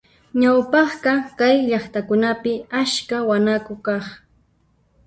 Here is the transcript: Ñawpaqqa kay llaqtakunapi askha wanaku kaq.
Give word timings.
Ñawpaqqa 0.41 1.13
kay 1.39 1.57
llaqtakunapi 1.69 2.53
askha 2.81 3.17
wanaku 3.29 3.73
kaq. 3.85 4.05